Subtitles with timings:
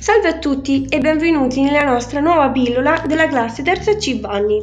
[0.00, 4.58] Salve a tutti e benvenuti nella nostra nuova pillola della classe terza C Vanni.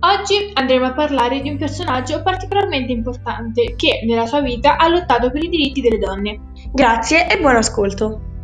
[0.00, 5.30] Oggi andremo a parlare di un personaggio particolarmente importante che nella sua vita ha lottato
[5.30, 6.40] per i diritti delle donne.
[6.72, 8.35] Grazie e buon ascolto.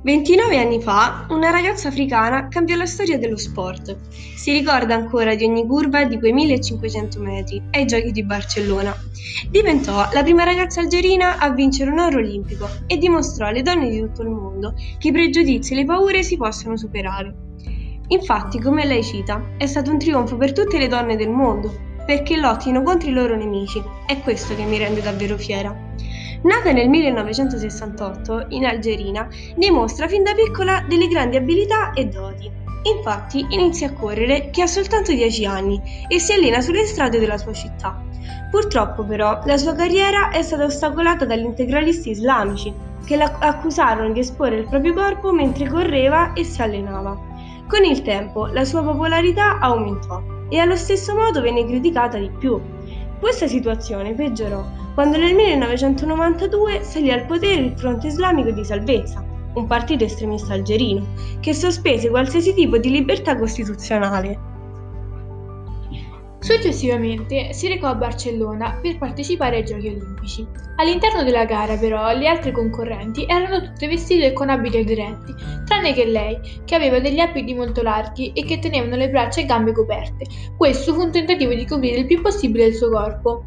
[0.00, 3.96] 29 anni fa, una ragazza africana cambiò la storia dello sport.
[4.08, 8.96] Si ricorda ancora di ogni curva di quei 1500 metri ai Giochi di Barcellona.
[9.48, 14.00] Diventò la prima ragazza algerina a vincere un oro olimpico e dimostrò alle donne di
[14.00, 17.34] tutto il mondo che i pregiudizi e le paure si possono superare.
[18.08, 21.72] Infatti, come lei cita, è stato un trionfo per tutte le donne del mondo,
[22.04, 23.82] perché lottino contro i loro nemici.
[24.06, 25.74] È questo che mi rende davvero fiera.
[26.42, 32.50] Nata nel 1968 in Algerina, dimostra fin da piccola delle grandi abilità e doti.
[32.82, 37.38] Infatti inizia a correre che ha soltanto 10 anni e si allena sulle strade della
[37.38, 38.00] sua città.
[38.50, 42.72] Purtroppo però la sua carriera è stata ostacolata dagli integralisti islamici
[43.04, 47.16] che la accusarono di esporre il proprio corpo mentre correva e si allenava.
[47.68, 52.60] Con il tempo la sua popolarità aumentò e allo stesso modo venne criticata di più.
[53.22, 59.68] Questa situazione peggiorò quando nel 1992 salì al potere il Fronte Islamico di Salvezza, un
[59.68, 61.06] partito estremista algerino,
[61.38, 64.51] che sospese qualsiasi tipo di libertà costituzionale.
[66.52, 70.46] Successivamente si recò a Barcellona per partecipare ai Giochi Olimpici.
[70.76, 76.04] All'interno della gara però le altre concorrenti erano tutte vestite con abiti aderenti, tranne che
[76.04, 80.26] lei, che aveva degli abiti molto larghi e che tenevano le braccia e gambe coperte.
[80.54, 83.44] Questo fu un tentativo di coprire il più possibile il suo corpo.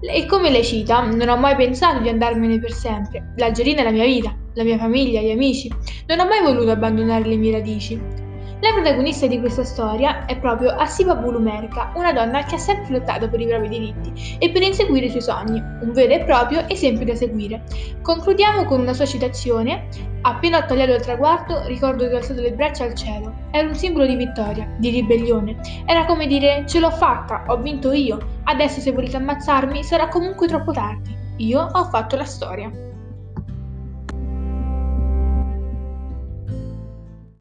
[0.00, 3.34] E come lei cita, non ho mai pensato di andarmene per sempre.
[3.36, 5.70] L'Algerina è la mia vita, la mia famiglia, gli amici.
[6.06, 8.24] Non ho mai voluto abbandonare le mie radici.
[8.60, 13.28] La protagonista di questa storia è proprio Asiba Bulumerka, una donna che ha sempre lottato
[13.28, 17.04] per i propri diritti e per inseguire i suoi sogni, un vero e proprio esempio
[17.04, 17.62] da seguire.
[18.00, 19.88] Concludiamo con una sua citazione:
[20.22, 23.34] Appena ho tagliato il traguardo, ricordo che ho alzato le braccia al cielo.
[23.50, 25.58] Era un simbolo di vittoria, di ribellione.
[25.84, 28.18] Era come dire: ce l'ho fatta, ho vinto io.
[28.44, 31.14] Adesso se volete ammazzarmi sarà comunque troppo tardi.
[31.36, 32.85] Io ho fatto la storia.